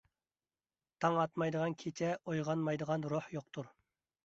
[1.05, 3.73] تاڭ ئاتمايدىغان كېچە، ئويغانمايدىغان روھ يوقتۇر.